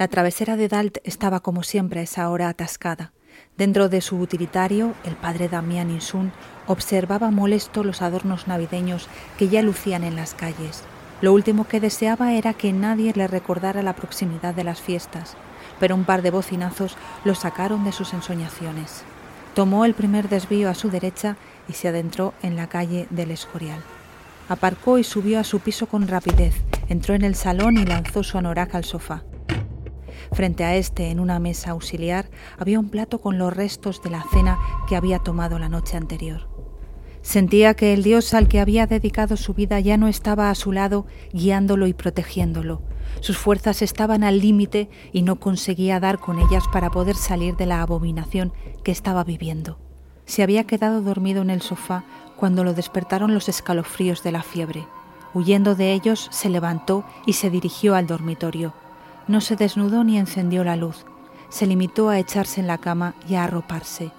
[0.00, 3.12] La travesera de Dalt estaba como siempre a esa hora atascada.
[3.58, 6.32] Dentro de su utilitario, el padre Damián Insun
[6.66, 10.84] observaba molesto los adornos navideños que ya lucían en las calles.
[11.20, 15.36] Lo último que deseaba era que nadie le recordara la proximidad de las fiestas,
[15.78, 19.02] pero un par de bocinazos lo sacaron de sus ensoñaciones.
[19.54, 21.36] Tomó el primer desvío a su derecha
[21.68, 23.82] y se adentró en la calle del Escorial.
[24.48, 26.54] Aparcó y subió a su piso con rapidez,
[26.88, 29.24] entró en el salón y lanzó su anorak al sofá.
[30.32, 34.24] Frente a este, en una mesa auxiliar, había un plato con los restos de la
[34.32, 36.48] cena que había tomado la noche anterior.
[37.22, 40.72] Sentía que el Dios al que había dedicado su vida ya no estaba a su
[40.72, 42.80] lado, guiándolo y protegiéndolo.
[43.20, 47.66] Sus fuerzas estaban al límite y no conseguía dar con ellas para poder salir de
[47.66, 48.52] la abominación
[48.84, 49.78] que estaba viviendo.
[50.24, 52.04] Se había quedado dormido en el sofá
[52.36, 54.86] cuando lo despertaron los escalofríos de la fiebre.
[55.34, 58.72] Huyendo de ellos, se levantó y se dirigió al dormitorio.
[59.30, 61.06] No se desnudó ni encendió la luz.
[61.50, 64.10] Se limitó a echarse en la cama y a arroparse.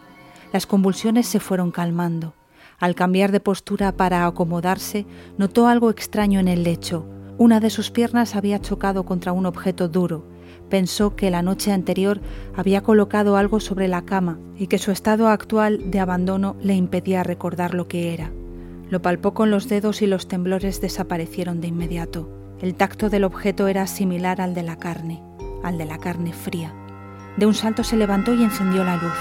[0.53, 2.34] Las convulsiones se fueron calmando.
[2.80, 5.06] Al cambiar de postura para acomodarse,
[5.38, 7.06] notó algo extraño en el lecho.
[7.38, 10.26] Una de sus piernas había chocado contra un objeto duro.
[10.70, 12.22] Pensó que la noche anterior
[12.56, 17.22] había colocado algo sobre la cama y que su estado actual de abandono le impedía
[17.23, 18.31] recordar lo que era.
[18.90, 22.41] Lo palpó con los dedos y los temblores desaparecieron de inmediato.
[22.62, 25.23] El tacto del objeto era similar al de la carne,
[25.64, 26.72] al de la carne fría.
[27.36, 29.16] De un salto se levantó y encendió la luz.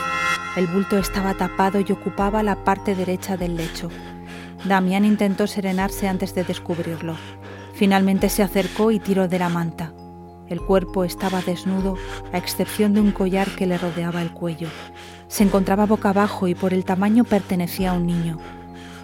[0.57, 3.89] El bulto estaba tapado y ocupaba la parte derecha del lecho.
[4.67, 7.17] Damián intentó serenarse antes de descubrirlo.
[7.73, 9.95] Finalmente se acercó y tiró de la manta.
[10.47, 11.97] El cuerpo estaba desnudo,
[12.35, 14.69] a excepción de un collar que le rodeaba el cuello.
[15.29, 18.37] Se encontraba boca abajo y por el tamaño pertenecía a un niño.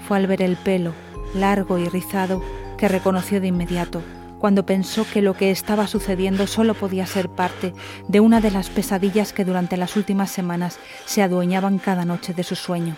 [0.07, 0.93] Fue al ver el pelo,
[1.35, 2.43] largo y rizado,
[2.77, 4.03] que reconoció de inmediato
[4.39, 7.75] cuando pensó que lo que estaba sucediendo solo podía ser parte
[8.09, 12.43] de una de las pesadillas que durante las últimas semanas se adueñaban cada noche de
[12.43, 12.97] su sueño.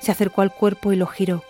[0.00, 1.42] Se acercó al cuerpo y lo giró.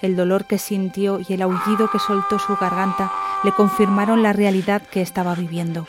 [0.00, 3.12] El dolor que sintió y el aullido que soltó su garganta
[3.44, 5.86] le confirmaron la realidad que estaba viviendo.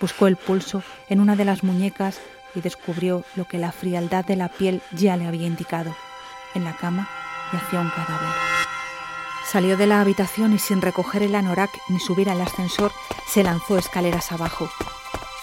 [0.00, 2.20] Buscó el pulso en una de las muñecas
[2.54, 5.94] y descubrió lo que la frialdad de la piel ya le había indicado.
[6.54, 7.08] En la cama
[7.52, 8.77] yacía un cadáver.
[9.50, 12.92] Salió de la habitación y sin recoger el anorak ni subir al ascensor,
[13.26, 14.68] se lanzó escaleras abajo.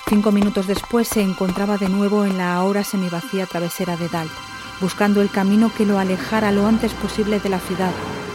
[0.08, 4.32] Cinco minutos después se encontraba de nuevo en la ahora semivacía travesera de Dalt,
[4.80, 7.92] buscando el camino que lo alejara lo antes posible de la ciudad,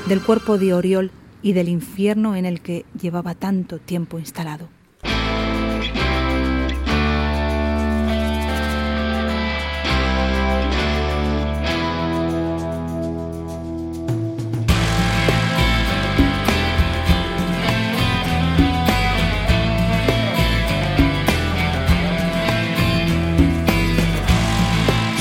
[0.07, 4.80] del cuerpo de Oriol y del infierno en el que llevaba tanto tiempo instalado.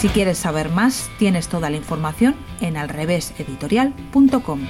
[0.00, 4.60] Si quieres saber más, tienes toda la información en alreveseditorial.com.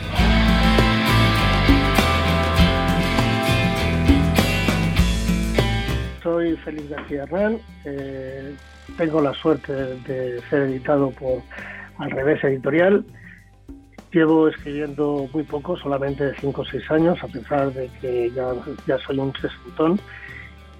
[6.21, 8.57] Soy Félix García Herrán, eh,
[8.99, 11.43] tengo la suerte de ser editado por
[11.99, 13.05] Al Revés Editorial.
[14.11, 19.21] Llevo escribiendo muy poco, solamente 5 o 6 años, a pesar de que ya, soy
[19.21, 20.01] un sesentón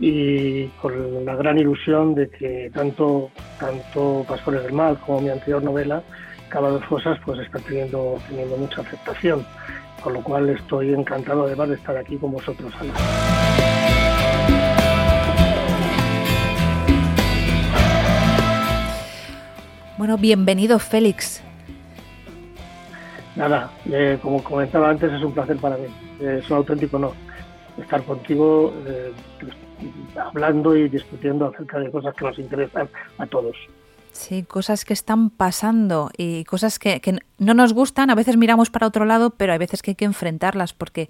[0.01, 5.63] y con la gran ilusión de que tanto, tanto Pastores del Mal como mi anterior
[5.63, 6.03] novela,
[6.49, 9.45] Cava dos Fosas, pues está teniendo, teniendo mucha aceptación,
[10.03, 12.95] con lo cual estoy encantado además de estar aquí con vosotros, Ana.
[19.99, 21.43] Bueno, bienvenido Félix.
[23.37, 25.87] Nada, eh, como comentaba antes, es un placer para mí,
[26.21, 27.13] es un auténtico honor
[27.79, 28.73] estar contigo.
[28.87, 29.13] Eh,
[30.17, 32.89] hablando y discutiendo acerca de cosas que nos interesan
[33.19, 33.57] a todos.
[34.13, 37.01] Sí, cosas que están pasando y cosas que,
[37.39, 38.11] no nos gustan.
[38.11, 41.09] A veces miramos para otro lado, pero hay veces que hay que enfrentarlas porque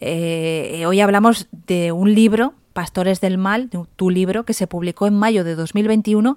[0.00, 5.14] eh, hoy hablamos de un libro, Pastores del Mal, tu libro, que se publicó en
[5.14, 6.36] mayo de 2021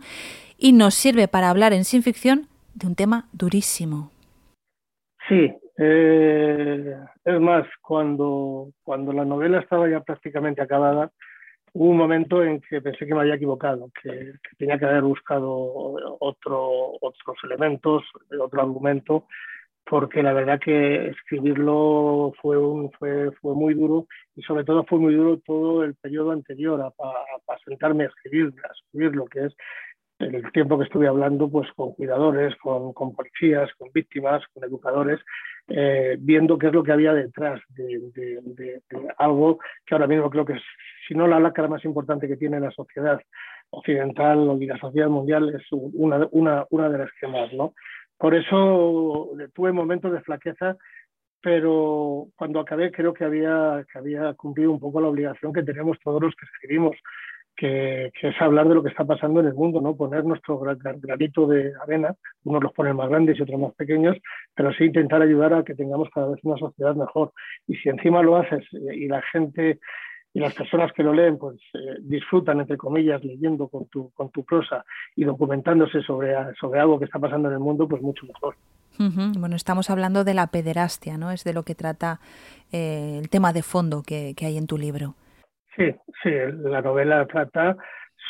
[0.57, 4.11] y nos sirve para hablar en sin ficción de un tema durísimo.
[5.27, 11.11] Sí, eh, es más, cuando, cuando la novela estaba ya prácticamente acabada,
[11.73, 15.49] hubo un momento en que pensé que me había equivocado, que, tenía que haber buscado
[16.19, 18.03] otro, otros elementos,
[18.39, 19.25] otro argumento,
[19.85, 24.05] porque la verdad que escribirlo fue, un, fue, fue muy duro
[24.35, 28.53] y sobre todo fue muy duro todo el periodo anterior a, a, sentarme a escribir,
[28.63, 29.55] a escribir lo que es
[30.19, 35.19] el tiempo que estuve hablando pues con cuidadores, con, con policías, con víctimas, con educadores,
[35.69, 38.81] eh, viendo qué es lo que había detrás de,
[39.17, 40.63] algo que ahora mismo creo que es,
[41.07, 43.19] si no la lacra más importante que tiene la sociedad
[43.69, 47.53] occidental y la sociedad mundial, es una, una, una de las que más.
[47.53, 47.73] ¿no?
[48.17, 50.75] Por eso tuve momentos de flaqueza,
[51.41, 55.97] pero cuando acabé creo que había, que había cumplido un poco la obligación que tenemos
[56.03, 56.97] todos los que escribimos
[57.59, 59.95] que, es hablar de lo que está pasando en el mundo, ¿no?
[59.95, 62.15] Poner nuestro granito de arena,
[62.45, 64.15] unos los ponen más grandes y otros más pequeños,
[64.55, 67.33] pero sí intentar ayudar a que tengamos cada vez una sociedad mejor.
[67.67, 69.79] Y si encima lo haces eh, y la gente
[70.33, 74.29] y las personas que lo leen pues eh, disfrutan, entre comillas, leyendo con tu, con
[74.29, 74.85] tu prosa
[75.15, 78.55] y documentándose sobre, sobre algo que está pasando en el mundo, pues mucho mejor.
[79.37, 81.31] Bueno, estamos hablando de la pederastia, ¿no?
[81.31, 82.19] Es de lo que trata
[82.73, 85.15] eh, el tema de fondo que hay en tu libro.
[85.79, 86.29] Sí, sí,
[86.63, 87.77] la novela trata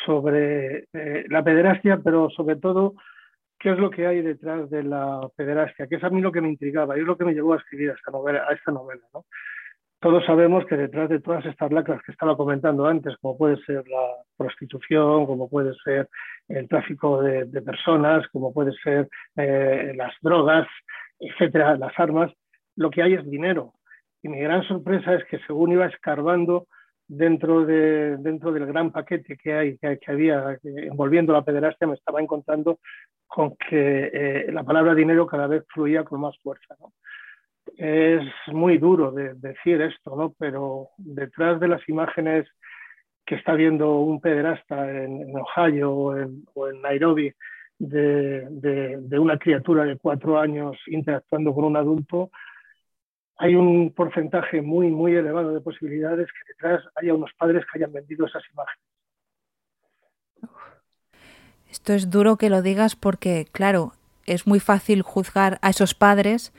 [0.06, 2.94] sobre eh, la pederastia, pero sobre todo
[3.58, 6.40] qué es lo que hay detrás de la pederastia, que es a mí lo que
[6.40, 8.46] me intrigaba y es lo que me llevó a escribir a esta novela.
[8.52, 9.24] Esta novela ¿no?
[9.98, 13.82] Todos sabemos que detrás de todas estas lacras que estaba comentando antes, como puede ser
[13.88, 14.06] la
[14.36, 16.08] prostitución, como puede ser
[16.46, 20.68] el tráfico de, personas, como puede ser eh, las drogas,
[21.18, 22.32] etcétera, las armas,
[22.76, 23.72] lo que hay es dinero.
[24.22, 26.68] Y mi gran sorpresa es que según iba escarbando
[27.10, 32.20] dentro, de, dentro del gran paquete que, hay, que, había envolviendo la pederastia, me estaba
[32.20, 32.78] encontrando
[33.26, 36.76] con que eh, la palabra dinero cada vez fluía con más fuerza.
[37.76, 38.22] Es
[38.52, 40.34] muy duro de, decir esto, ¿no?
[40.38, 42.46] pero detrás de las imágenes
[43.26, 47.32] que está viendo un pederasta en, Ohio o en, Nairobi
[47.78, 52.30] de, de, una criatura de cuatro años interactuando con un adulto,
[53.40, 57.92] hay un porcentaje muy, muy elevado de posibilidades que detrás haya unos padres que hayan
[57.92, 58.84] vendido esas imágenes.
[61.70, 63.92] Esto es duro que lo digas porque, claro,
[64.26, 66.52] es muy fácil juzgar a esos padres,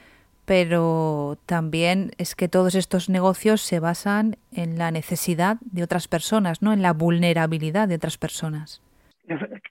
[0.44, 6.62] pero también es que todos estos negocios se basan en la necesidad de otras personas,
[6.62, 6.72] ¿no?
[6.72, 8.82] En la vulnerabilidad de otras personas.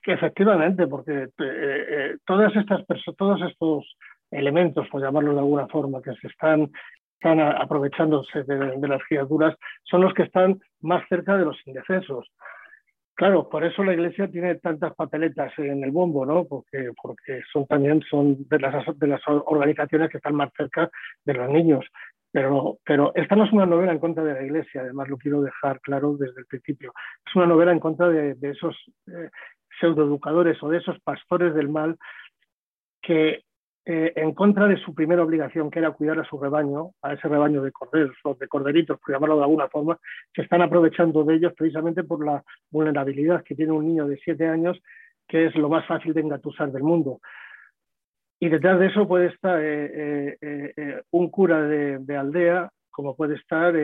[0.06, 2.86] Efectivamente, porque eh, eh, todas estas
[3.18, 3.84] todos estos
[4.32, 6.72] elementos, por llamarlo de alguna forma, que se están
[7.22, 12.28] están aprovechándose de, las criaturas son los que están más cerca de los indefensos.
[13.14, 16.44] Claro, por eso la Iglesia tiene tantas papeletas en el bombo, ¿no?
[16.46, 20.90] Porque, porque son también son de las, de las organizaciones que están más cerca
[21.24, 21.84] de los niños.
[22.32, 25.42] Pero, pero esta no es una novela en contra de la Iglesia, además lo quiero
[25.42, 26.92] dejar claro desde el principio.
[27.24, 28.74] Es una novela en contra de, esos
[29.06, 29.28] eh,
[29.78, 31.96] pseudoeducadores o de esos pastores del mal
[33.02, 33.42] que
[33.84, 37.26] eh, en contra de su primera obligación, que era cuidar a su rebaño, a ese
[37.26, 39.98] rebaño de corderos o de corderitos, por llamarlo de alguna forma,
[40.34, 44.46] se están aprovechando de ellos precisamente por la vulnerabilidad que tiene un niño de siete
[44.46, 44.80] años,
[45.26, 47.20] que es lo más fácil de engatusar del mundo.
[48.38, 53.74] Y detrás de eso puede estar eh, eh, un cura de, aldea, como puede estar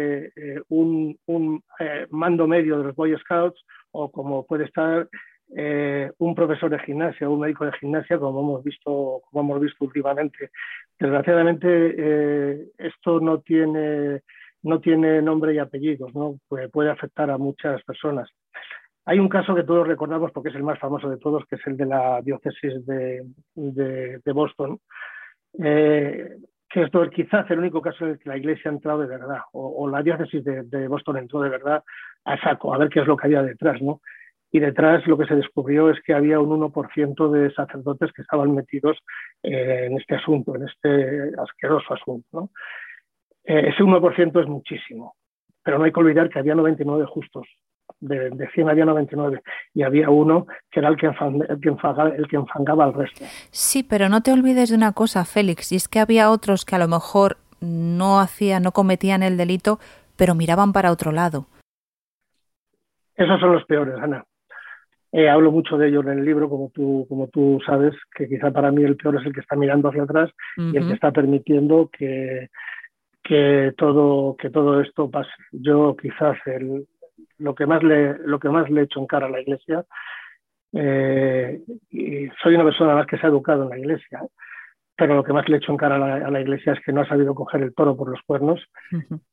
[0.69, 1.63] un, un
[2.11, 5.09] mando medio de los Boy Scouts, o como puede estar
[5.57, 9.85] eh, un profesor de gimnasia, un médico de gimnasia, como hemos visto, como hemos visto
[9.85, 10.51] últimamente.
[10.99, 14.23] Desgraciadamente, eh, esto no tiene,
[14.63, 16.39] no tiene nombre y apellidos, ¿no?
[16.49, 18.29] puede afectar a muchas personas.
[19.09, 21.67] Hay un caso que todos recordamos porque es el más famoso de todos, que es
[21.67, 23.25] el de la diócesis de,
[23.55, 24.79] de, Boston,
[25.65, 26.37] eh,
[26.69, 29.39] que es quizás el único caso en el que la Iglesia ha entrado de verdad,
[29.53, 31.83] o, o la diócesis de, de, Boston entró de verdad
[32.27, 34.03] a saco, a ver qué es lo que había detrás, ¿no?
[34.51, 38.55] Y detrás lo que se descubrió es que había un 1% de sacerdotes que estaban
[38.55, 38.97] metidos
[39.43, 42.51] eh, en este asunto, en este asqueroso asunto.
[43.45, 45.15] Eh, ese 1% es muchísimo,
[45.63, 47.47] pero no hay que olvidar que había 99 justos.
[48.01, 49.41] De, 100 había 99
[49.75, 53.25] y había uno que era el que, el, que enfangaba, el que enfangaba al resto.
[53.51, 56.77] Sí, pero no te olvides de una cosa, Félix, y es que había otros que
[56.77, 59.79] a lo mejor no hacían, no cometían el delito,
[60.17, 61.47] pero miraban para otro lado
[63.17, 64.25] Esos son los peores, Ana.
[65.19, 68.53] Eh, hablo mucho de ellos en el libro, como tú, como tú sabes, que quizá
[68.53, 71.11] para mí el peor es el que está mirando hacia atrás y el que está
[71.11, 72.51] permitiendo que,
[73.25, 75.33] que, todo, que todo esto pase.
[75.51, 76.87] Yo quizás el,
[77.39, 79.85] lo, que más le, lo que más le echo en cara a la Iglesia,
[80.75, 84.21] eh, y soy una persona más que se ha educado en la Iglesia,
[84.99, 87.09] pero lo que más le echo en cara a la, Iglesia es que no ha
[87.09, 88.61] sabido coger el toro por los cuernos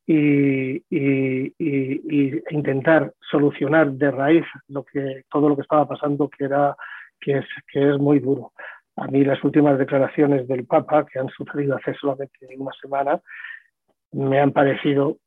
[0.06, 0.84] y,
[2.52, 6.76] intentar solucionar de raíz lo que, todo lo que estaba pasando, que, era,
[7.20, 8.52] que, es, que es muy duro.
[8.96, 13.20] A mí las últimas declaraciones del Papa, que han sucedido hace solamente una semana,
[14.12, 15.18] me han parecido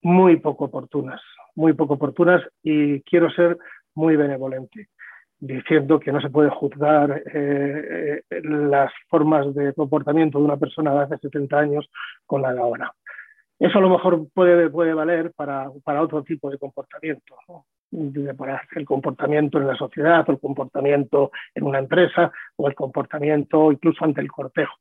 [0.00, 1.20] muy poco oportunas,
[1.54, 3.58] muy poco oportunas y quiero ser
[3.94, 4.88] muy benevolente
[5.46, 10.94] diciendo que no se puede juzgar eh, eh, las formas de comportamiento de una persona
[10.94, 11.90] de hace 70 años
[12.24, 12.92] con la de ahora.
[13.58, 17.36] Eso a lo mejor puede, puede valer para, para otro tipo de comportamiento,
[18.36, 24.04] para el comportamiento en la sociedad, el comportamiento en una empresa, o el comportamiento incluso
[24.04, 24.74] ante el cortejo.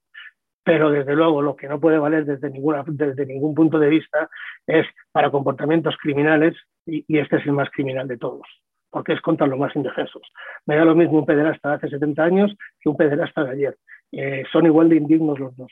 [0.63, 4.29] Pero desde luego lo que no puede valer desde, ninguna, desde ningún punto de vista
[4.65, 6.55] es para comportamientos criminales,
[6.85, 8.47] y este es el más criminal de todos
[8.93, 10.21] porque es contra los más indefensos.
[10.67, 13.77] Me da lo mismo un pederasta de hace 70 años que un pederasta de ayer.
[14.11, 15.71] Eh, son igual de indignos los dos.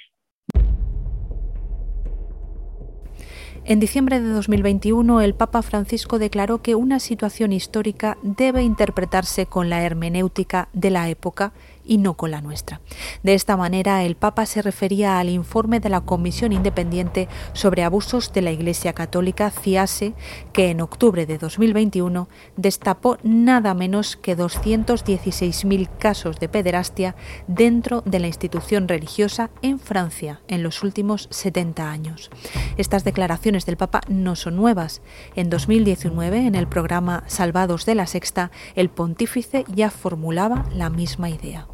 [3.64, 9.70] En diciembre de 2021, el Papa Francisco declaró que una situación histórica debe interpretarse con
[9.70, 11.54] la hermenéutica de la época
[11.86, 12.82] y no con la nuestra.
[13.24, 18.34] De esta manera, el Papa se refería al informe de la Comisión Independiente sobre Abusos
[18.34, 20.14] de la Iglesia Católica, CIASE,
[20.54, 27.16] que en octubre de 2021 destapó nada menos que 216.000 casos de pederastia
[27.48, 32.30] dentro de la institución religiosa en Francia en los últimos 70 años.
[32.78, 35.02] Estas declaraciones del Papa no son nuevas.
[35.36, 41.30] En 2019, en el programa Salvados de la Sexta, el pontífice ya formulaba la misma
[41.30, 41.71] idea.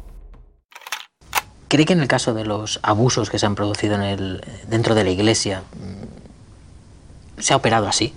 [1.68, 4.94] ¿Cree que en el caso de los abusos que se han producido en el, dentro
[4.94, 8.14] de la Iglesia mm, se ha operado así?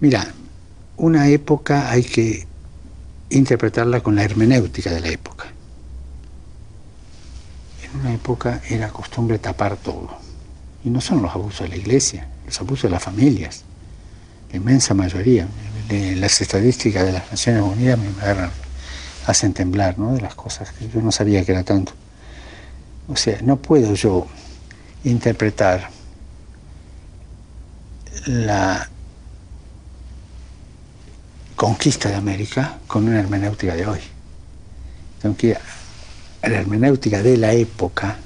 [0.00, 0.26] Mira,
[0.98, 2.46] una época hay que
[3.30, 5.46] interpretarla con la hermenéutica de la época.
[7.82, 10.10] En una época era costumbre tapar todo.
[10.84, 13.64] Y no son los abusos de la iglesia, los abusos de las familias.
[14.50, 15.48] La inmensa mayoría.
[15.88, 18.06] Las estadísticas de las Naciones Unidas me
[19.26, 20.14] hacen temblar ¿no?
[20.14, 21.92] de las cosas que yo no sabía que era tanto.
[23.08, 24.26] O sea, no puedo yo
[25.04, 25.90] interpretar
[28.26, 28.88] la
[31.56, 34.00] conquista de América con una hermenéutica de hoy.
[35.20, 35.58] Tengo que ir
[36.42, 38.16] a la hermenéutica de la época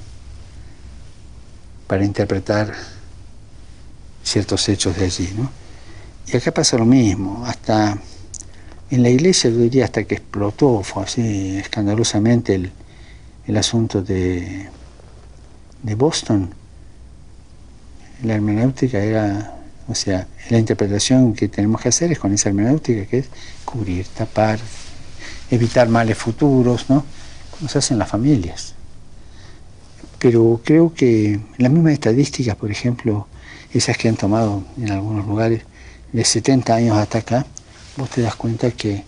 [1.87, 2.73] para interpretar
[4.23, 5.33] ciertos hechos de allí.
[5.35, 5.49] ¿no?
[6.27, 7.97] Y acá pasa lo mismo, hasta
[8.89, 12.71] en la iglesia yo diría hasta que explotó, fue así escandalosamente el,
[13.47, 14.67] el asunto de,
[15.83, 16.49] de Boston,
[18.23, 23.05] la hermenéutica era, o sea, la interpretación que tenemos que hacer es con esa hermenéutica
[23.05, 23.29] que es
[23.63, 24.59] cubrir, tapar,
[25.49, 27.05] evitar males futuros, ¿no?
[27.51, 28.73] Como se hacen las familias.
[30.19, 33.27] Pero creo que las mismas estadísticas, por ejemplo,
[33.71, 35.61] esas que han tomado en algunos lugares
[36.11, 37.45] de 70 años hasta acá,
[37.95, 39.03] vos te das cuenta que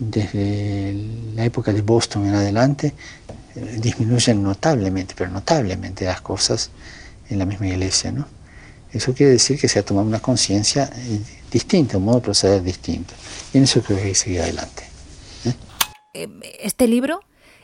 [0.00, 0.94] desde
[1.34, 2.94] la época de Boston en adelante
[3.54, 6.70] disminuyen notablemente, pero notablemente las cosas
[7.28, 8.26] en la misma iglesia, ¿no?
[8.92, 12.62] Eso quiere decir que se ha tomado una conciencia eh, distinta, un modo de proceder
[12.62, 13.14] distinto.
[13.52, 14.82] Y en eso creo que hay que seguir adelante.
[15.44, 15.54] ¿eh?
[16.14, 16.28] Eh,
[16.60, 17.20] este libro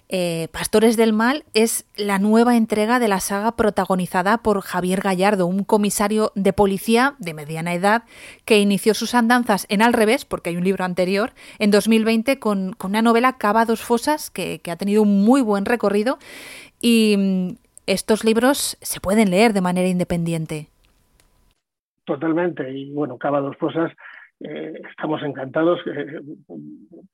[0.08, 5.46] eh, Pastores del Mal es la nueva entrega de la saga protagonizada por Javier Gallardo,
[5.46, 8.04] un comisario de policía de mediana edad
[8.44, 12.76] que inició sus andanzas en Al revés, porque hay un libro anterior, en 2020 con,
[12.84, 16.18] una novela Cava dos Fosas que, ha tenido un muy buen recorrido
[16.80, 20.68] y mm, estos libros se pueden leer de manera independiente.
[22.04, 23.90] Totalmente, y bueno, Cava dos Fosas
[24.40, 25.80] eh, estamos encantados.
[25.86, 26.20] Eh,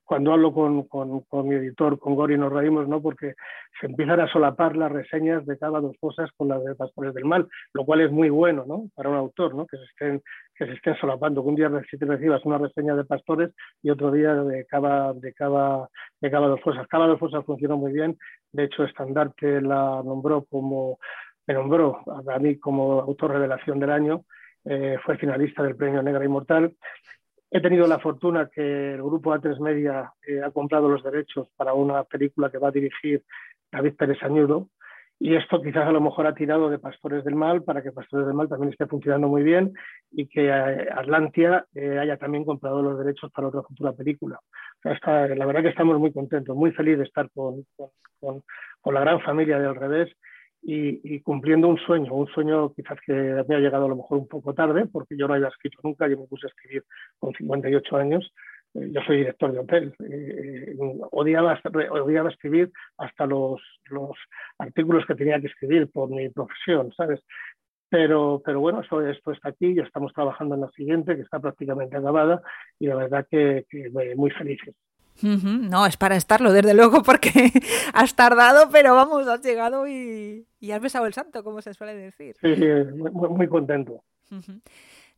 [0.04, 3.00] cuando hablo con, con, mi editor, con Gori, nos reímos, ¿no?
[3.00, 3.34] Porque
[3.80, 7.24] se empiezan a solapar las reseñas de cada dos cosas con las de Pastores del
[7.24, 8.88] Mal, lo cual es muy bueno, ¿no?
[8.94, 9.66] Para un autor, ¿no?
[9.66, 10.22] Que se estén,
[10.54, 13.50] que se estén solapando, que un día recibas una reseña de Pastores
[13.82, 15.88] y otro día de cada de cada
[16.20, 16.86] de cada dos cosas.
[16.88, 18.18] Cada dos cosas funcionó muy bien.
[18.52, 20.98] De hecho, Estandarte la nombró como,
[21.46, 24.24] me nombró a mí como autor revelación del año
[24.64, 26.74] eh, fue finalista del Premio Negra Inmortal.
[27.50, 31.74] He tenido la fortuna que el grupo A3 Media eh, ha comprado los derechos para
[31.74, 33.22] una película que va a dirigir
[33.70, 34.68] David Pérez Añudo
[35.24, 38.26] y esto quizás a lo mejor ha tirado de Pastores del Mal para que Pastores
[38.26, 39.72] del Mal también esté funcionando muy bien
[40.10, 44.40] y que eh, Atlantia eh, haya también comprado los derechos para otra futura película.
[44.82, 48.42] la verdad que estamos muy contentos, muy felices de estar con, con,
[48.80, 50.12] con, la gran familia del revés
[50.62, 54.28] y, cumpliendo un sueño, un sueño quizás que me ha llegado a lo mejor un
[54.28, 56.84] poco tarde, porque yo no había escrito nunca, yo me puse a escribir
[57.18, 58.32] con 58 años,
[58.74, 60.76] eh, yo soy director de hotel, eh,
[61.10, 64.16] odiaba, odiaba escribir hasta los, los
[64.58, 67.20] artículos que tenía que escribir por mi profesión, ¿sabes?
[67.88, 71.40] Pero, pero bueno, eso, esto está aquí, ya estamos trabajando en la siguiente, que está
[71.40, 72.40] prácticamente acabada,
[72.78, 74.74] y la verdad que, que muy felices.
[75.20, 77.30] No, es para estarlo, desde luego, porque
[77.94, 82.36] has tardado, pero vamos, has llegado y, has besado el santo, como se suele decir.
[82.40, 82.64] Sí, sí
[83.12, 84.02] muy, contento.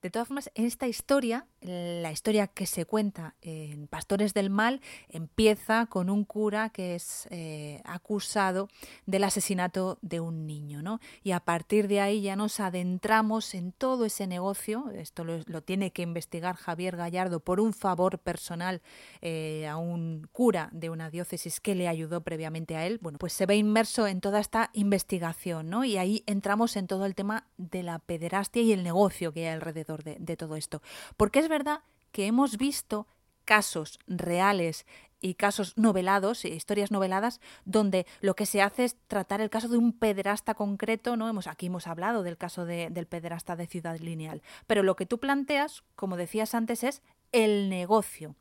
[0.04, 5.86] De todas formas, esta historia, la historia que se cuenta en Pastores del Mal, empieza
[5.86, 8.68] con un cura que es eh, acusado
[9.06, 11.00] del asesinato de un niño, ¿no?
[11.22, 14.90] Y a partir de ahí ya nos adentramos en todo ese negocio.
[14.90, 18.82] Esto lo, tiene que investigar Javier Gallardo por un favor personal
[19.22, 22.98] eh, a un cura de una diócesis que le ayudó previamente a él.
[23.00, 25.82] Bueno, pues se ve inmerso en toda esta investigación, ¿no?
[25.82, 29.54] Y ahí entramos en todo el tema de la pederastia y el negocio que hay
[29.54, 30.82] alrededor de, todo esto.
[31.16, 31.80] Porque es verdad
[32.12, 33.06] que hemos visto
[33.44, 34.86] casos reales
[35.20, 39.78] y casos novelados, historias noveladas, donde lo que se hace es tratar el caso de
[39.78, 41.28] un pederasta concreto, ¿no?
[41.28, 44.42] Hemos, aquí hemos hablado del caso del pederasta de Ciudad Lineal.
[44.66, 48.34] Pero lo que tú planteas, como decías antes, es el negocio.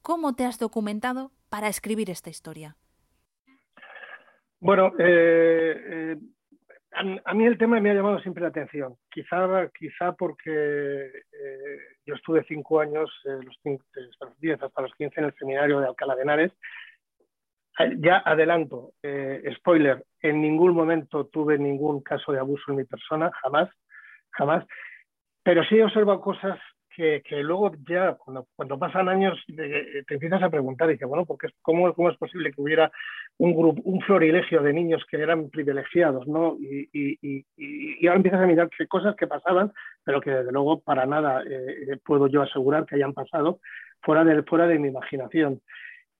[0.00, 2.76] ¿Cómo te has documentado para escribir esta historia?
[4.60, 6.16] Bueno, eh, eh,
[6.94, 12.14] a, mí el tema me ha llamado siempre la atención, quizá, quizá porque eh, yo
[12.14, 13.56] estuve cinco años, eh, los,
[14.10, 16.52] hasta los 10 hasta los 15 en el seminario de Alcalá de Henares.
[17.78, 18.92] Eh, ya adelanto,
[19.56, 23.68] spoiler, en ningún momento tuve ningún caso de abuso en mi persona, jamás,
[24.30, 24.64] jamás,
[25.42, 26.58] pero sí he observado cosas
[26.94, 31.92] que, luego ya cuando, pasan años te empiezas a preguntar y que bueno, porque ¿cómo,
[31.94, 32.90] ¿cómo es posible que hubiera
[33.38, 36.56] un grupo, un florilegio de niños que eran privilegiados, ¿no?
[36.60, 39.72] Y, y, ahora empiezas a mirar qué cosas que pasaban,
[40.04, 43.60] pero que desde luego para nada eh, puedo yo asegurar que hayan pasado
[44.02, 45.60] fuera de, fuera de mi imaginación.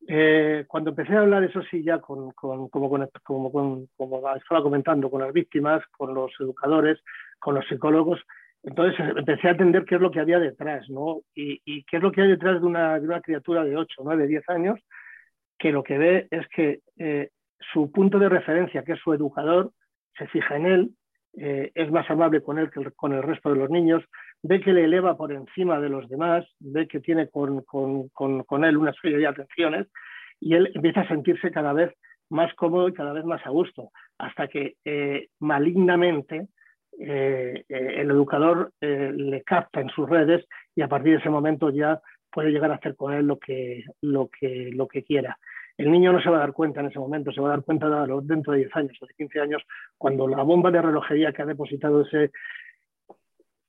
[0.07, 4.63] Eh, cuando empecé a hablar, eso sí, ya con, con, como, con, como, como estaba
[4.63, 6.99] comentando, con las víctimas, con los educadores,
[7.39, 8.21] con los psicólogos,
[8.65, 11.21] entonces empecé a entender qué es lo que había detrás, ¿no?
[11.35, 14.49] Y, qué es lo que hay detrás de una, de criatura de 8, 9, 10
[14.49, 14.81] años,
[15.59, 17.31] que lo que ve es que eh,
[17.73, 19.71] su punto de referencia, que es su educador,
[20.19, 20.91] se fija en él,
[21.37, 24.03] eh, es más amable con él que con el resto de los niños,
[24.43, 28.93] ve que le eleva por encima de los demás, ve que tiene con él una
[28.95, 29.87] serie de atenciones
[30.41, 31.93] y él empieza a sentirse cada vez
[32.31, 36.49] más cómodo y cada vez más a gusto, hasta que eh, malignamente
[36.99, 41.31] eh, eh, el educador eh, le capta en sus redes y a partir de ese
[41.31, 45.39] momento ya puede llegar a hacer con él lo que, lo que, lo que quiera.
[45.77, 47.65] El niño no se va a dar cuenta en ese momento, se va a dar
[47.65, 47.89] cuenta
[48.23, 49.63] dentro de 10 años o de 15 años,
[49.99, 52.31] cuando la bomba de relojería que ha depositado ese,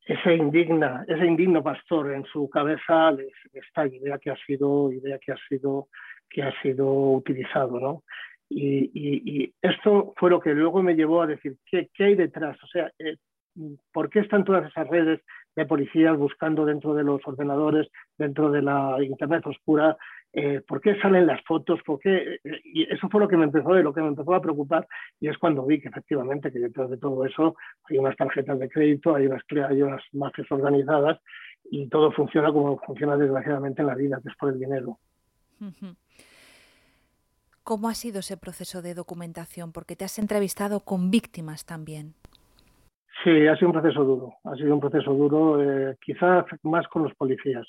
[0.06, 4.92] ese, indigna, ese indigno pastor en su cabeza le, está y vea que ha sido,
[4.92, 5.88] idea que ha sido,
[6.30, 7.80] que ha sido utilizado.
[7.80, 8.04] ¿no?
[8.50, 12.58] Y, esto fue lo que luego me llevó a decir, ¿qué, qué hay detrás?
[12.64, 13.18] O sea, eh,
[13.92, 15.22] ¿por qué están todas esas redes
[15.56, 19.98] de policías buscando dentro de los ordenadores, dentro de la Internet oscura?
[20.38, 21.80] Eh, ¿Por qué salen las fotos?
[21.86, 22.40] ¿Por qué?
[22.66, 24.86] Y eso fue lo que me empezó, de lo que me empezó a preocupar
[25.22, 27.56] y es cuando vi que efectivamente que detrás de todo eso
[27.90, 31.22] hay unas tarjetas de crédito, hay unas, hay unas mafias organizadas
[31.72, 35.00] y todo funciona como funciona desgraciadamente en la vida, que es por el dinero.
[37.65, 39.71] ¿Cómo ha sido ese proceso de documentación?
[39.71, 42.13] Porque te has entrevistado con víctimas también.
[43.23, 44.36] Sí, ha sido un proceso duro.
[44.43, 47.65] Ha sido un proceso duro, eh, quizás más con los policías,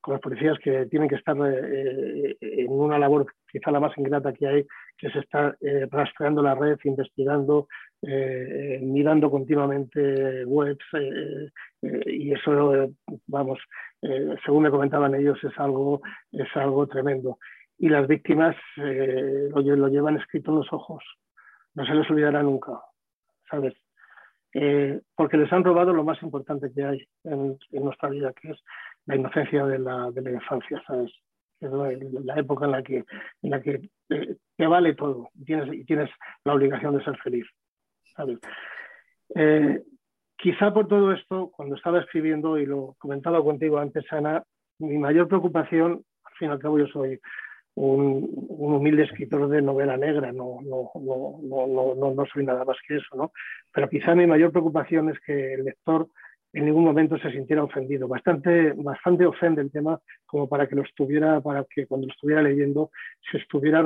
[0.00, 4.32] con los policías que tienen que estar eh, en una labor quizá la más ingrata
[4.32, 7.68] que hay, que es estar eh, rastreando la red, investigando,
[8.80, 10.84] mirando continuamente webs
[12.06, 12.88] y eso,
[13.26, 13.58] vamos,
[14.44, 16.02] según me comentaban ellos, es algo,
[16.32, 17.38] es algo tremendo
[17.78, 21.02] y las víctimas eh, lo, llevan escrito en los ojos.
[21.74, 22.80] No se les olvidará nunca,
[23.50, 23.74] ¿sabes?
[24.52, 28.64] Eh, porque les han robado lo más importante que hay en, nuestra vida, que es
[29.06, 31.12] la inocencia de la, de la infancia, ¿sabes?
[31.60, 33.04] Es la, época en la que,
[33.42, 36.10] en la que eh, te vale todo y tienes, tienes
[36.44, 37.46] la obligación de ser feliz,
[38.16, 38.38] ¿sabes?
[40.36, 44.44] quizá por todo esto, cuando estaba escribiendo, y lo comentaba contigo antes, Ana,
[44.78, 47.18] mi mayor preocupación, al fin y al cabo yo soy
[47.76, 53.16] un, humilde escritor de novela negra, no, no, no, no soy nada más que eso,
[53.16, 53.32] ¿no?
[53.72, 56.08] Pero quizá mi mayor preocupación es que el lector
[56.54, 58.06] en ningún momento se sintiera ofendido.
[58.06, 62.42] Bastante, bastante ofende el tema como para que lo estuviera, para que cuando lo estuviera
[62.42, 62.90] leyendo
[63.30, 63.84] se estuviera,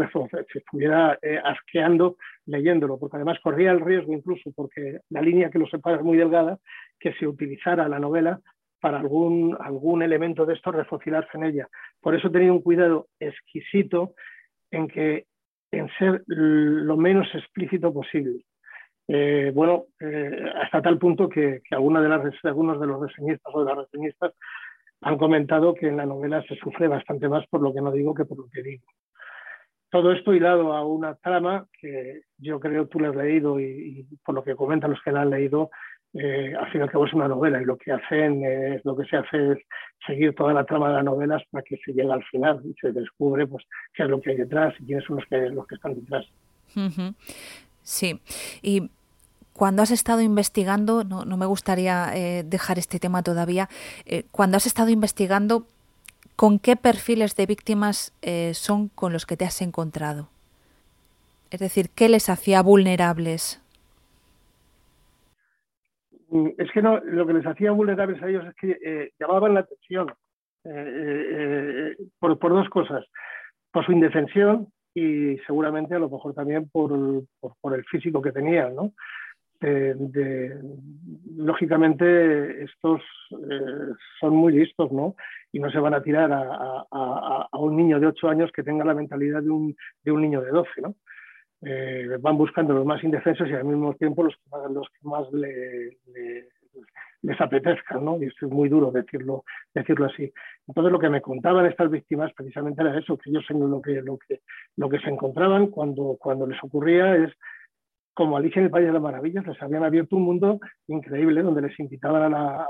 [0.52, 5.58] se estuviera eh, asqueando leyéndolo, porque además corría el riesgo incluso, porque la línea que
[5.58, 6.58] lo separa es muy delgada,
[7.00, 8.40] que se utilizara la novela
[8.80, 11.68] para algún, algún elemento de esto refocilarse en ella.
[12.00, 14.14] Por eso he tenido un cuidado exquisito
[14.70, 15.26] en que
[15.70, 18.44] en ser lo menos explícito posible.
[19.06, 20.30] Eh, bueno, eh,
[20.62, 24.34] hasta tal punto que, que de las, algunos de los reseñistas o de las reseñistas
[25.00, 28.14] han comentado que en la novela se sufre bastante más por lo que no digo
[28.14, 28.84] que por lo que digo.
[29.90, 34.34] Todo esto hilado a una trama que yo creo tú la has leído y, por
[34.34, 35.70] lo que comentan los que la han leído,
[36.20, 38.96] eh, al fin y al cabo es una novela y lo que hacen es, lo
[38.96, 39.58] que se hace es
[40.04, 42.90] seguir toda la trama de la novela hasta que se llega al final y se
[42.90, 45.76] descubre pues qué es lo que hay detrás y quiénes son los que, los que
[45.76, 46.26] están detrás.
[47.82, 48.20] Sí,
[48.62, 48.90] y
[49.52, 53.68] cuando has estado investigando, no, me gustaría eh, dejar este tema todavía,
[54.04, 55.66] eh, cuando has estado investigando,
[56.34, 58.12] ¿con qué perfiles de víctimas
[58.54, 60.28] son con los que te has encontrado?
[61.50, 63.60] Es decir, ¿qué les hacía vulnerables?
[66.28, 69.60] Mm, es que no, lo que les hacía vulnerables a ellos es que llamaban la
[69.60, 70.08] atención
[72.18, 73.04] por, dos cosas.
[73.70, 76.90] Por su indefensión, y seguramente a lo mejor también por,
[77.40, 78.92] por, por, el físico que tenían, ¿no?
[81.36, 85.16] lógicamente estos eh, son muy listos, ¿no?
[85.52, 88.94] Y no se van a tirar a, un niño de 8 años que tenga la
[88.94, 90.94] mentalidad de un, de un niño de 12, ¿no?
[91.62, 95.08] Eh, van buscando los más indefensos y al mismo tiempo los que más, los que
[95.08, 95.26] más
[97.22, 98.22] les apetezcan, ¿no?
[98.22, 99.44] Y es muy duro decirlo,
[99.74, 100.32] decirlo así.
[100.68, 104.18] Entonces lo que me contaban estas víctimas precisamente era eso, que ellos lo que, lo
[104.18, 104.40] que,
[104.76, 107.32] lo que se encontraban cuando, cuando les ocurría es
[108.18, 111.62] como Alicia en el País de las Maravillas, les habían abierto un mundo increíble donde
[111.62, 112.66] les invitaban a,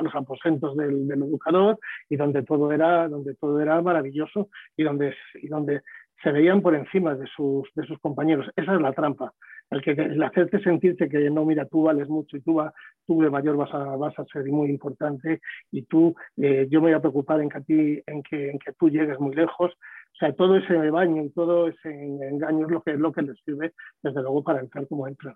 [0.00, 1.78] los aposentos del, educador
[2.08, 5.82] y donde todo era, donde todo era maravilloso y donde, y donde
[6.22, 8.46] se veían por encima de sus, de sus compañeros.
[8.56, 9.32] Esa es la trampa.
[9.70, 12.72] El, que, el hacerte sentirte que no, mira, tú vales mucho y tú, va,
[13.06, 16.88] tú de mayor vas a, vas a ser muy importante y tú, eh, yo me
[16.88, 19.72] voy a preocupar en que, ti, en, que, en que tú llegues muy lejos
[20.12, 23.22] o sea, todo ese baño y todo ese engaño es lo que, es lo que
[23.22, 25.34] les sirve, desde luego, para entrar como entran.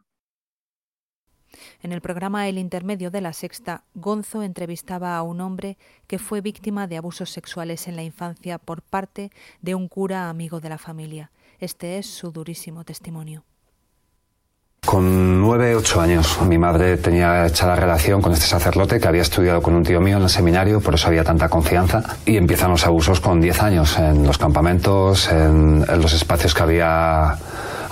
[1.82, 6.40] En el programa El Intermedio de la Sexta, Gonzo entrevistaba a un hombre que fue
[6.40, 9.30] víctima de abusos sexuales en la infancia por parte
[9.62, 11.30] de un cura amigo de la familia.
[11.58, 13.44] Este es su durísimo testimonio.
[14.84, 19.22] Con nueve, ocho años, mi madre tenía hecha la relación con este sacerdote que había
[19.22, 22.02] estudiado con un tío mío en el seminario, por eso había tanta confianza.
[22.26, 27.38] Y empiezan los abusos con diez años, en los campamentos, en, los espacios que había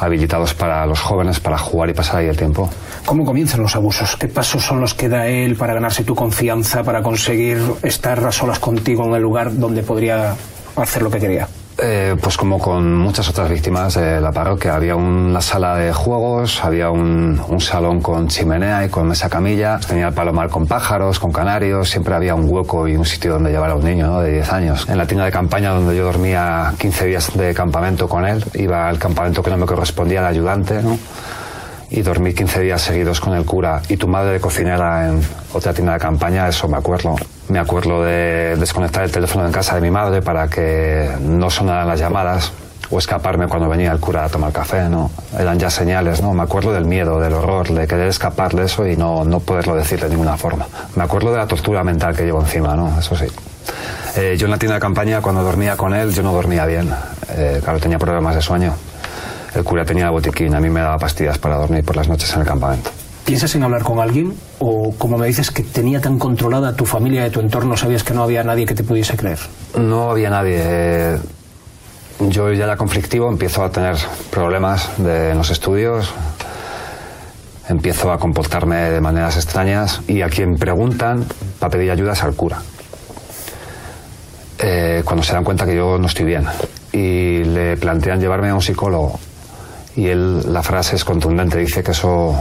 [0.02, 2.68] habilitados para los jóvenes para jugar y pasar ahí el tiempo.
[3.06, 4.16] ¿Cómo comienzan los abusos?
[4.16, 8.32] ¿Qué pasos son los que da él para ganarse tu confianza, para conseguir estar a
[8.32, 10.34] solas contigo en el lugar donde podría
[10.76, 11.48] hacer lo que quería?
[11.84, 16.62] Eh, pues como con muchas otras víctimas de la parroquia, había una sala de juegos,
[16.62, 21.32] había un, salón con chimenea y con mesa camilla, tenía el palomar con pájaros, con
[21.32, 24.52] canarios, siempre había un hueco y un sitio donde llevar a un niño de 10
[24.52, 24.88] años.
[24.88, 28.88] En la tienda de campaña donde yo dormía 15 días de campamento con él, iba
[28.88, 30.96] al campamento que no me correspondía de ayudante, ¿no?
[31.92, 35.20] Y dormí 15 días seguidos con el cura y tu madre de cocinera en
[35.52, 37.16] otra tienda de campaña, eso me acuerdo.
[37.48, 41.86] Me acuerdo de desconectar el teléfono en casa de mi madre para que no sonaran
[41.86, 42.52] las llamadas
[42.90, 45.10] o escaparme cuando venía el cura a tomar café, ¿no?
[45.38, 46.32] Eran ya señales, ¿no?
[46.32, 49.74] Me acuerdo del miedo, del horror, de querer escapar de eso y no, no poderlo
[49.76, 50.66] decir de ninguna forma.
[50.96, 52.98] Me acuerdo de la tortura mental que llevo encima, ¿no?
[52.98, 53.26] Eso sí.
[54.16, 56.90] Eh, yo en la tienda de campaña, cuando dormía con él, yo no dormía bien.
[57.30, 58.74] Eh, claro, tenía problemas de sueño.
[59.54, 62.40] El cura tenía botiquín, a mí me daba pastillas para dormir por las noches en
[62.40, 62.90] el campamento.
[63.24, 64.34] ¿Piensas en hablar con alguien?
[64.58, 68.14] ¿O como me dices que tenía tan controlada tu familia y tu entorno, sabías que
[68.14, 69.38] no había nadie que te pudiese creer?
[69.78, 71.18] No había nadie.
[72.18, 73.96] Yo ya era conflictivo, empiezo a tener
[74.30, 76.12] problemas en los estudios,
[77.68, 81.24] empiezo a comportarme de maneras extrañas y a quien preguntan
[81.58, 82.60] para pedir ayuda es al cura.
[84.58, 86.46] Eh, cuando se dan cuenta que yo no estoy bien
[86.92, 89.18] y le plantean llevarme a un psicólogo
[89.96, 92.34] y él, la frase es contundente, dice que eso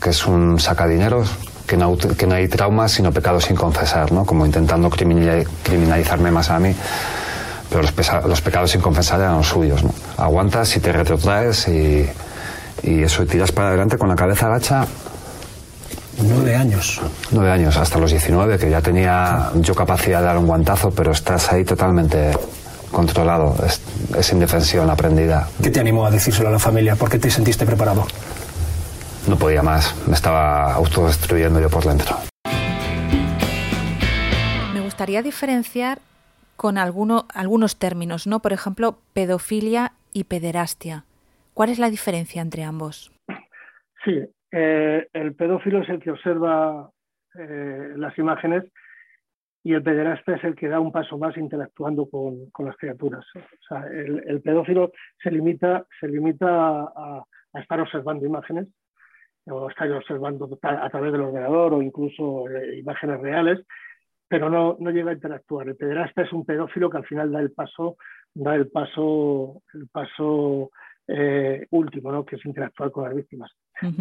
[0.00, 1.30] que es un sacadineros,
[1.66, 4.24] que no, que no hay traumas sino pecados sin confesar, ¿no?
[4.24, 6.74] como intentando criminalizarme más a mí.
[7.70, 7.94] Pero los,
[8.26, 9.82] los pecados sin confesar eran los suyos.
[9.82, 9.94] ¿no?
[10.18, 12.06] Aguantas y te retrotraes y,
[12.82, 14.86] y eso, y tiras para adelante con la cabeza agacha
[16.20, 17.00] Nueve años.
[17.30, 21.12] Nueve años, hasta los 19, que ya tenía yo capacidad de dar un guantazo, pero
[21.12, 22.32] estás ahí totalmente
[22.92, 25.48] controlado, es, indefensión aprendida.
[25.62, 26.94] ¿Qué te animó a decírselo a la familia?
[26.94, 28.04] ¿Por qué te sentiste preparado?
[29.28, 32.16] No podía más, me estaba autodestruyendo yo por dentro.
[34.74, 35.98] Me gustaría diferenciar
[36.56, 38.40] con algunos términos, ¿no?
[38.40, 41.04] Por ejemplo, pedofilia y pederastia.
[41.54, 43.10] ¿Cuál es la diferencia entre ambos?
[44.04, 44.20] Sí,
[44.52, 46.90] eh, el pedófilo es el que observa
[47.38, 48.64] eh, las imágenes
[49.64, 53.24] y el pederasta es el que da un paso más interactuando con, las criaturas.
[53.36, 58.68] O sea, el, pedófilo se limita, se limita a, estar observando imágenes
[59.46, 63.60] o estar observando a través del ordenador o incluso eh, imágenes reales,
[64.26, 65.68] pero no, no llega a interactuar.
[65.68, 67.96] El pederasta es un pedófilo que al final da el paso,
[68.34, 70.70] da el paso, el paso
[71.06, 72.24] eh, último, ¿no?
[72.24, 73.50] que es interactuar con las víctimas.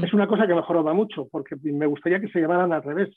[0.01, 3.09] Es una cosa que mejor va mucho, porque me gustaría que se llamaran al revés.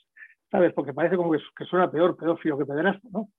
[0.51, 0.73] ¿Sabes?
[0.73, 3.29] Porque parece como que, suena peor pedófilo que pederasta, ¿no?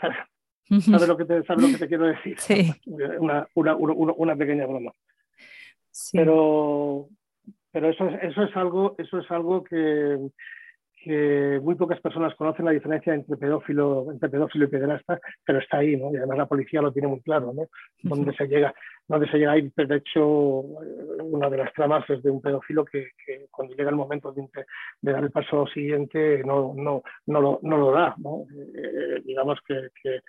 [0.00, 2.38] ¿Sabes, lo, que te, lo que te quiero decir?
[2.38, 2.72] Sí.
[3.18, 4.92] Una, una, una, una pequeña broma.
[5.90, 6.16] Sí.
[6.16, 7.08] Pero,
[7.72, 10.18] pero eso, eso, es algo, eso es algo que,
[11.02, 15.78] que muy pocas personas conocen la diferencia entre pedófilo, entre pedófilo y pederasta, pero está
[15.78, 16.12] ahí, ¿no?
[16.12, 17.62] Y además la policía lo tiene muy claro, ¿no?
[18.02, 18.74] Dónde se llega,
[19.10, 19.70] dónde se llega ahí.
[19.76, 23.08] De hecho, una de las tramas es de un pedófilo que,
[23.50, 24.48] cuando llega el momento de,
[25.02, 28.44] dar el paso siguiente no, no, no, lo, no lo da, ¿no?
[28.74, 30.20] Eh, digamos que, que,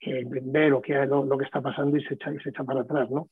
[0.00, 2.64] que ver o que lo, lo, que está pasando y se echa, y se echa
[2.64, 3.28] para atrás, ¿no?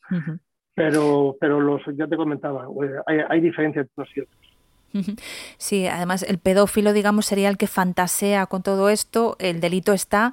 [0.74, 5.18] Pero, pero los, ya te comentaba, eh, hay, hay diferencias entre unos y otros.
[5.58, 9.36] Sí, además el pedófilo, digamos, sería el que fantasea con todo esto.
[9.38, 10.32] El delito está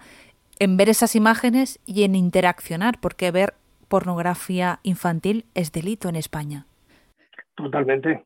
[0.60, 3.54] en ver esas imágenes y en interaccionar, porque ver
[3.88, 6.66] pornografía infantil es delito en España.
[7.56, 8.26] Totalmente,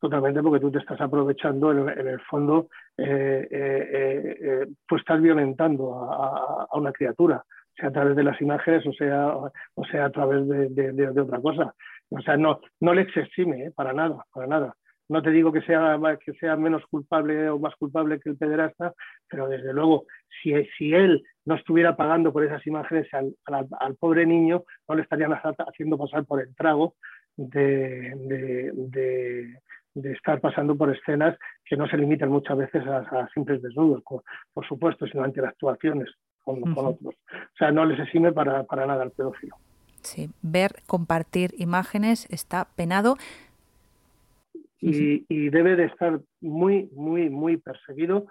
[0.00, 5.94] totalmente, porque tú te estás aprovechando, en, el fondo, eh, eh, eh, pues estás violentando
[5.94, 7.44] a, una criatura,
[7.76, 11.74] sea a través de las imágenes o sea, o sea a través de, otra cosa.
[12.10, 14.76] O sea, no, no le exime, para nada, para nada.
[15.08, 18.94] No te digo que sea, que sea menos culpable o más culpable que el pederasta,
[19.28, 20.06] pero desde luego,
[20.42, 25.32] si, si él no estuviera pagando por esas imágenes al, pobre niño, no le estarían
[25.32, 26.94] haciendo pasar por el trago
[27.36, 28.12] de,
[29.94, 35.06] estar pasando por escenas que no se limitan muchas veces a, simples desnudos, por, supuesto,
[35.06, 36.08] sino ante las actuaciones
[36.42, 37.14] con, otros.
[37.14, 39.56] O sea, no les exime para, para nada al pedófilo.
[40.02, 43.16] Sí, ver, compartir imágenes está penado
[44.82, 48.26] y, debe de estar muy, muy, muy perseguido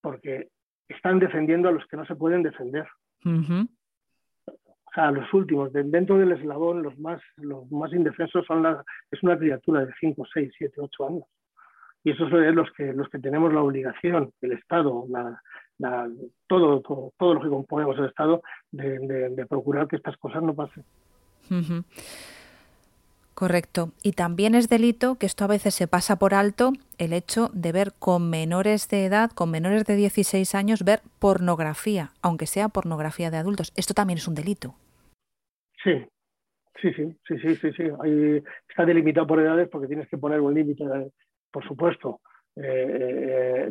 [0.00, 0.48] porque
[0.88, 2.86] están defendiendo a los que no se pueden defender.
[3.24, 9.22] O sea, los últimos, dentro del eslabón, los más, los más indefensos son la, es
[9.22, 11.24] una criatura de 5, 6, 7, 8 años.
[12.02, 15.42] Y esos son los que, los que tenemos la obligación, el Estado, la,
[16.46, 20.84] todo, todo, lo que componemos el Estado, de, procurar que estas cosas no pasen.
[23.38, 23.92] Correcto.
[24.02, 27.70] Y también es delito, que esto a veces se pasa por alto, el hecho de
[27.70, 33.30] ver con menores de edad, con menores de 16 años, ver pornografía, aunque sea pornografía
[33.30, 33.72] de adultos.
[33.76, 34.74] Esto también es un delito.
[35.84, 36.04] Sí,
[36.82, 37.70] sí, sí, sí, sí, sí.
[37.76, 37.84] sí.
[38.68, 40.84] está delimitado por edades porque tienes que poner un límite,
[41.52, 42.20] por supuesto.
[42.56, 43.70] Eh, eh,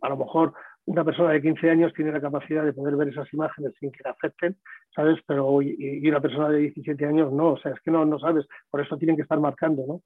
[0.00, 0.54] a lo mejor
[0.88, 4.02] una persona de 15 años tiene la capacidad de poder ver esas imágenes sin que
[4.02, 4.56] la afecten,
[4.96, 5.18] ¿sabes?
[5.26, 8.46] Pero y, una persona de 17 años no, o sea, es que no, no sabes,
[8.70, 10.02] por eso tienen que estar marcando, ¿no?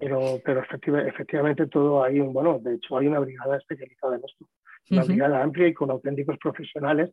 [0.00, 4.46] Pero, pero efectivamente todo hay, un, bueno, de hecho hay una brigada especializada en esto,
[4.90, 7.10] una brigada amplia y con auténticos profesionales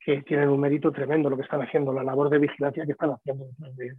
[0.00, 3.10] que tienen un mérito tremendo lo que están haciendo, la labor de vigilancia que están
[3.10, 3.44] haciendo
[3.76, 3.94] de,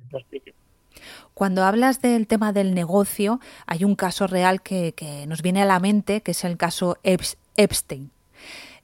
[1.35, 5.65] Cuando hablas del tema del negocio, hay un caso real que, que nos viene a
[5.65, 8.09] la mente, que es el caso Epstein.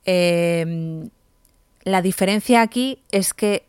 [0.05, 1.09] Em,
[1.83, 3.65] la diferencia aquí es que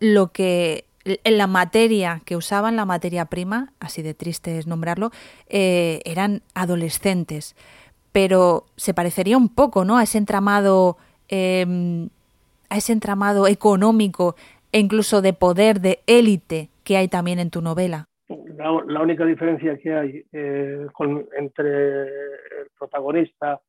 [0.00, 5.10] lo que en la materia que usaban, la materia prima, así de triste es nombrarlo,
[5.48, 7.54] eh, eran adolescentes.
[8.12, 9.98] Pero se parecería un poco, ¿no?
[9.98, 10.96] A ese entramado,
[11.28, 12.08] em,
[12.70, 14.34] a ese entramado económico
[14.72, 18.06] e incluso de poder, de élite que hay también en tu novela.
[18.56, 20.86] La, única diferencia que hay eh,
[21.36, 23.60] entre el protagonista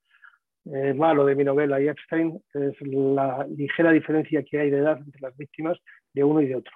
[0.65, 4.97] eh, malo de mi novela y Epstein es la ligera diferencia que hay de edad
[4.97, 5.78] entre las víctimas
[6.13, 6.73] de uno y de otro.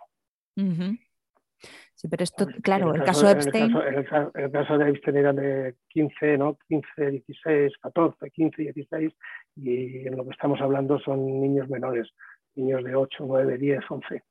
[1.93, 3.75] Sí, pero esto, claro, el, caso, de Epstein.
[3.75, 6.57] El caso, de Epstein era de 15, ¿no?
[6.67, 9.13] 15, 16, 14, 15, 16,
[9.57, 12.07] y en lo que estamos hablando son niños menores,
[12.55, 14.23] niños de 8, 9, 10, 11.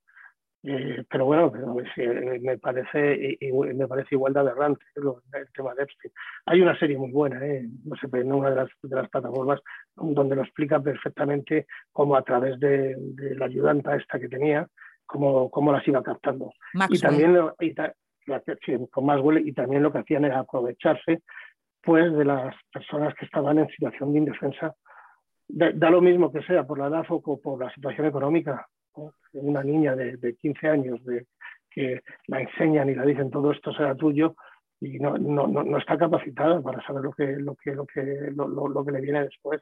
[0.65, 1.53] Eh, pero bueno,
[1.97, 3.39] eh, me parece
[3.75, 6.13] me parece igual de aberrante el tema de Epstein.
[6.47, 7.41] Hay una serie muy buena,
[7.85, 9.61] no sé, en una de las, de las, plataformas
[9.95, 12.97] donde lo explica perfectamente cómo a través de,
[13.37, 14.67] la ayudanta esta que tenía,
[15.07, 16.53] cómo, cómo las iba captando.
[16.91, 17.75] Y también y
[18.91, 21.23] con más huele, y también lo que hacían era aprovecharse
[21.83, 24.75] pues de las personas que estaban en situación de indefensa.
[25.49, 28.69] Da, lo mismo que sea por la edad o por la situación económica.
[29.33, 31.27] Una niña de, de, 15 años de,
[31.71, 34.35] que la enseñan y la dicen todo esto será tuyo
[34.81, 38.47] y no, no, no, está capacitada para saber lo que, lo que, lo que, lo,
[38.49, 39.61] lo, que le viene después.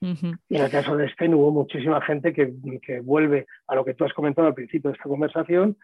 [0.00, 3.94] Y en el caso de Stein hubo muchísima gente que, que, vuelve a lo que
[3.94, 5.76] tú has comentado al principio de esta conversación,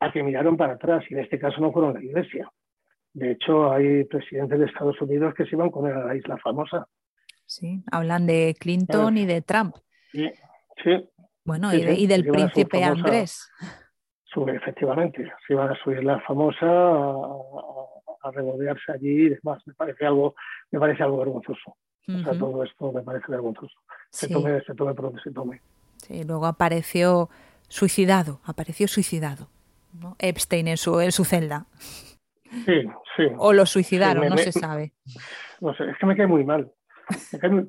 [0.00, 2.50] a que miraron para atrás y en este caso no fueron la iglesia.
[3.14, 6.86] De hecho, hay presidentes de Estados Unidos que se iban con la isla famosa.
[7.46, 9.76] Sí, hablan de Clinton y de Trump.
[10.12, 10.30] Sí,
[10.84, 11.08] sí.
[11.48, 13.50] Bueno, y, del príncipe Andrés.
[14.48, 17.24] efectivamente, se iban a su isla famosa a,
[18.22, 19.62] a, regodearse allí y demás.
[19.64, 20.34] Me parece algo,
[20.70, 21.74] me parece algo vergonzoso.
[22.06, 23.74] O sea, todo esto me parece vergonzoso.
[24.10, 25.62] Se tome, se tome por se tome.
[25.96, 27.30] Sí, luego apareció
[27.66, 29.48] suicidado, apareció suicidado.
[30.18, 31.64] Epstein en su, en su celda.
[32.66, 32.82] Sí,
[33.16, 33.24] sí.
[33.38, 34.92] O lo suicidaron, no se sabe.
[35.62, 36.70] No sé, es que me cae muy mal.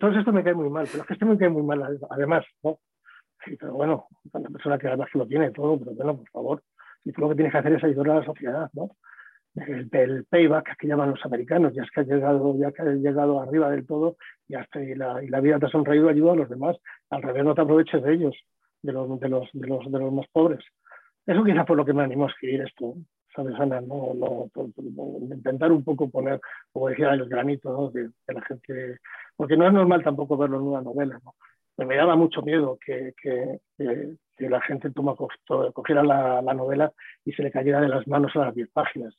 [0.02, 2.44] todo esto me cae muy mal, pero es que este me cae muy mal además,
[2.62, 2.78] ¿no?
[3.46, 6.64] Sí, pero bueno, una persona que además que lo tiene todo, pero bueno, por favor,
[7.06, 8.92] y tú lo que tienes que hacer es ayudar a la sociedad, ¿no?
[9.56, 13.42] El, payback que llaman los americanos, ya es que has llegado, ya que has llegado
[13.42, 16.36] arriba del todo y, hasta, y, la, y la vida te ha sonreído, ayuda a
[16.36, 16.78] los demás.
[17.10, 18.36] Al revés, no te aproveches de ellos,
[18.84, 20.64] de los, de los, de los, de los más pobres.
[21.26, 22.96] Eso quizás por lo que me animó a escribir esto,
[23.36, 23.82] ¿sabes, Ana?
[23.82, 24.50] No, no,
[25.32, 26.40] intentar un poco poner,
[26.72, 27.90] como decía, el granito ¿no?
[27.92, 29.00] de, la gente,
[29.36, 31.36] porque no es normal tampoco verlo en una novela, ¿no?
[31.86, 35.16] Me daba mucho miedo que, que, que, la gente toma,
[35.74, 36.92] cogiera la, la, novela
[37.26, 39.14] y se le cayera de las manos a las 10 páginas.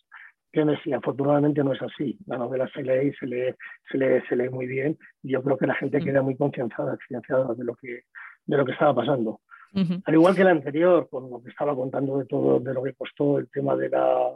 [0.52, 2.18] Que si afortunadamente no es así.
[2.26, 3.54] La novela se lee y se lee,
[3.90, 6.04] se lee, se lee muy bien y yo creo que la gente mm.
[6.04, 6.96] queda muy concienciada,
[7.54, 8.02] de lo que,
[8.46, 9.40] de lo que estaba pasando.
[9.72, 12.94] Al igual que el anterior, con lo que estaba contando de todo, de lo que
[12.94, 14.34] costó el tema de la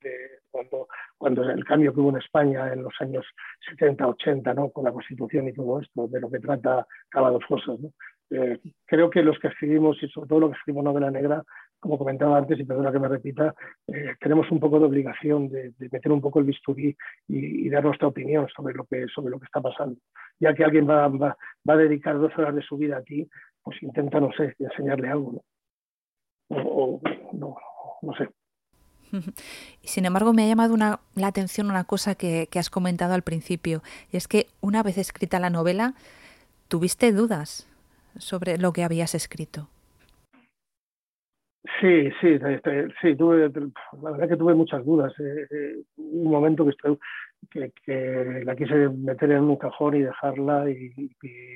[0.00, 3.24] de, cuando, cuando el cambio que hubo en España en los años
[3.70, 4.70] 70, 80, ¿no?
[4.70, 7.78] con la Constitución y todo esto, de lo que trata cada dos cosas.
[8.30, 11.42] Eh, creo que los que escribimos, y sobre todo los que escribimos novela negra,
[11.80, 13.54] como comentaba antes, y perdona que me repita,
[13.86, 16.96] eh, tenemos un poco de obligación de, meter un poco el bisturí
[17.28, 19.96] y, dar nuestra opinión sobre lo que, sobre lo que está pasando.
[20.40, 21.36] Ya que alguien va, va,
[21.68, 23.28] va a dedicar dos horas de su vida aquí,
[23.62, 25.42] pues intenta, no sé, enseñarle algo, ¿no?
[26.50, 27.00] O,
[27.32, 27.56] no,
[28.02, 28.28] no sé.
[29.82, 34.16] Sin embargo, me ha llamado la atención una cosa que, has comentado al principio, y
[34.16, 35.94] es que una vez escrita la novela,
[36.68, 37.68] tuviste dudas
[38.18, 39.68] sobre lo que habías escrito.
[41.80, 45.12] Sí, sí, sí, la verdad que tuve muchas dudas.
[45.20, 46.98] Eh, eh, un momento que estoy,
[47.50, 51.10] que, la quise meter en un cajón y dejarla y,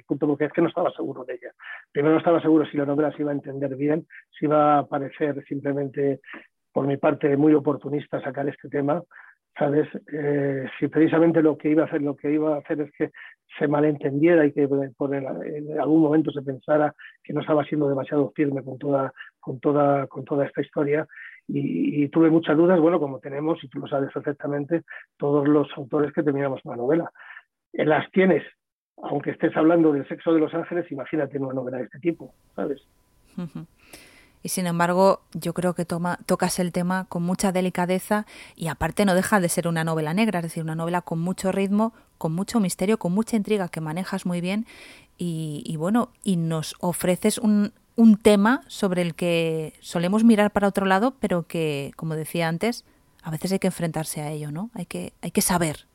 [0.06, 1.52] punto porque es que no estaba seguro de ella.
[1.92, 4.06] Primero no estaba seguro si la novela se iba a entender bien,
[4.38, 6.20] si iba a parecer simplemente
[6.72, 9.02] por mi parte muy oportunista sacar este tema,
[9.58, 9.88] ¿sabes?
[10.12, 13.10] Eh, si precisamente lo que iba a hacer, lo que iba a hacer es que
[13.58, 18.32] se malentendiera y que por en algún momento se pensara que no estaba siendo demasiado
[18.34, 21.06] firme con toda, con toda, con toda esta historia,
[21.48, 24.82] y, tuve muchas dudas, bueno, como tenemos, y tú lo sabes perfectamente,
[25.16, 27.12] todos los autores que terminamos una novela.
[27.72, 28.42] En las tienes,
[29.02, 32.82] aunque estés hablando del sexo de los ángeles, imagínate una novela de este tipo, ¿sabes?
[34.42, 38.26] Y sin embargo, yo creo que toma, tocas el tema con mucha delicadeza
[38.56, 41.52] y aparte no deja de ser una novela negra, es decir, una novela con mucho
[41.52, 44.66] ritmo, con mucho misterio, con mucha intriga que manejas muy bien
[45.16, 50.68] y, y bueno, y nos ofreces un, un tema sobre el que solemos mirar para
[50.68, 52.84] otro lado, pero que, como decía antes,
[53.22, 54.70] a veces hay que enfrentarse a ello, ¿no?
[54.74, 55.86] Hay que, hay que saber.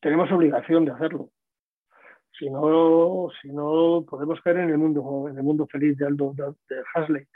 [0.00, 1.30] Tenemos obligación de hacerlo.
[2.38, 6.34] Si no, si no podemos caer en el mundo, en el mundo feliz de Aldo
[6.34, 6.52] de,
[6.94, 7.26] Hasley,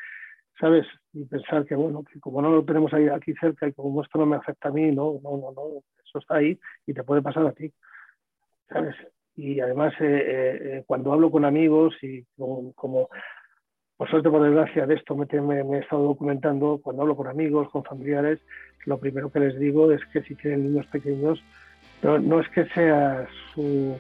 [0.58, 0.86] ¿sabes?
[1.12, 4.18] Y pensar que bueno, que como no lo tenemos ahí aquí cerca y como esto
[4.18, 5.62] no me afecta a mí, no, no, no, no,
[6.04, 7.72] eso está ahí y te puede pasar a ti.
[8.68, 8.96] ¿Sabes?
[9.38, 13.08] y además eh, eh, eh, cuando hablo con amigos y como,
[13.96, 17.84] por suerte por desgracia de esto me, he estado documentando, cuando hablo con amigos, con
[17.84, 18.40] familiares,
[18.84, 21.40] lo primero que les digo es que si tienen niños pequeños,
[22.02, 23.96] no, no es que sea su,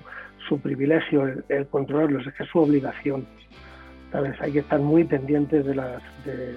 [0.48, 3.26] su privilegio el controlarlos, es que es su obligación.
[4.40, 6.56] Hay que estar muy pendientes de las, de,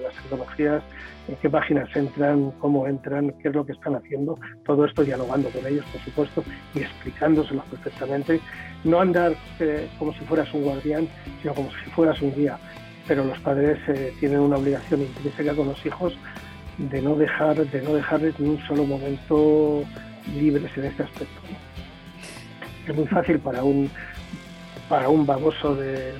[0.00, 0.82] las tecnologías,
[1.28, 5.50] en qué páginas entran, cómo entran, qué es lo que están haciendo, todo esto dialogando
[5.50, 6.44] con ellos, por supuesto,
[6.74, 8.40] y explicándoselos perfectamente.
[8.84, 11.06] No andar eh, como si fueras un guardián,
[11.42, 12.58] sino como si fueras un guía.
[13.06, 16.16] pero los padres eh, tienen una obligación intrínseca con los hijos
[16.78, 19.82] de no dejar de no dejarles ni un solo momento
[20.34, 21.40] libres en este aspecto.
[22.90, 23.88] Es muy fácil para un
[24.88, 26.12] para un baboso de,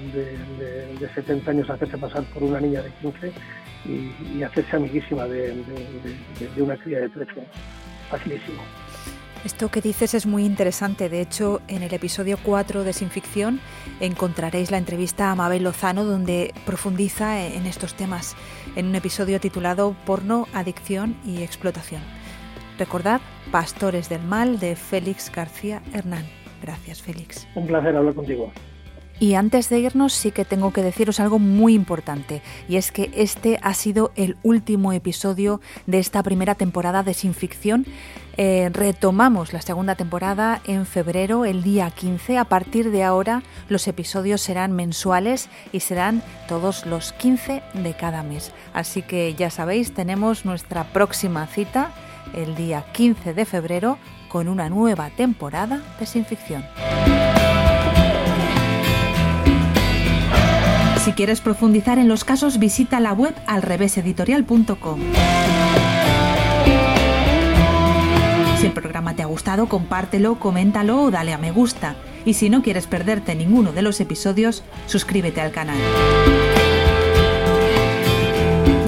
[1.12, 3.32] 70 años hacerse pasar por una niña de 15
[3.84, 5.60] y, hacerse amiguísima de,
[6.56, 7.32] una cría de 13.
[8.08, 8.62] Facilísimo.
[9.44, 11.08] Esto que dices es muy interesante.
[11.08, 13.58] De hecho, en el episodio 4 de Sin Ficción
[13.98, 18.36] encontraréis la entrevista a Mabel Lozano donde profundiza en estos temas
[18.76, 22.02] en un episodio titulado Porno, Adicción y Explotación.
[22.78, 26.39] Recordad, Pastores del Mal de Félix García Hernán.
[26.62, 27.46] Gracias, Félix.
[27.54, 28.52] Un placer hablar contigo.
[29.20, 32.40] Y antes de irnos sí que tengo que deciros algo muy importante,
[32.70, 37.34] y es que este ha sido el último episodio de esta primera temporada de Sin
[37.34, 37.84] Ficción.
[38.38, 42.38] Eh, retomamos la segunda temporada en febrero, el día 15.
[42.38, 48.22] A partir de ahora los episodios serán mensuales y serán todos los 15 de cada
[48.22, 48.52] mes.
[48.72, 51.92] Así que ya sabéis, tenemos nuestra próxima cita
[52.32, 53.98] el día 15 de febrero
[54.30, 56.64] con una nueva temporada de Sin Ficción.
[61.04, 65.00] Si quieres profundizar en los casos, visita la web alreveseditorial.com.
[68.58, 71.96] Si el programa te ha gustado, compártelo, coméntalo o dale a me gusta.
[72.24, 75.78] Y si no quieres perderte ninguno de los episodios, suscríbete al canal.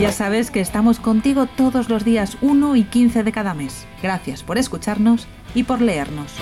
[0.03, 3.87] Ya sabes que estamos contigo todos los días 1 y 15 de cada mes.
[4.03, 6.33] Gracias por escucharnos y por leernos.